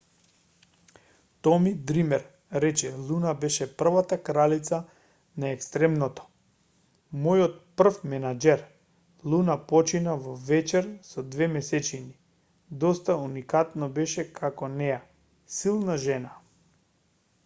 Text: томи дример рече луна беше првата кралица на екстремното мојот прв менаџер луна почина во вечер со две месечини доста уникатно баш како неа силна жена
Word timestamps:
томи 1.41 1.73
дример 1.89 2.23
рече 2.63 2.87
луна 3.09 3.33
беше 3.43 3.67
првата 3.81 4.17
кралица 4.29 4.79
на 5.43 5.51
екстремното 5.57 6.25
мојот 7.27 7.59
прв 7.83 8.01
менаџер 8.15 8.63
луна 9.35 9.59
почина 9.75 10.17
во 10.25 10.35
вечер 10.49 10.91
со 11.13 11.27
две 11.37 11.51
месечини 11.59 12.13
доста 12.87 13.21
уникатно 13.29 13.93
баш 14.01 14.17
како 14.43 14.71
неа 14.83 15.01
силна 15.61 16.03
жена 16.09 16.37